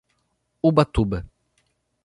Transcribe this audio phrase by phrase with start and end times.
[0.69, 1.17] Ubatuba